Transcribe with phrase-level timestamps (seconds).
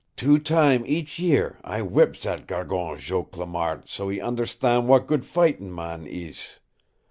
[0.15, 5.25] "Two time each year I w'ip zat gargon Joe Clamart so he understan' w'at good
[5.25, 6.59] fightin' man ees.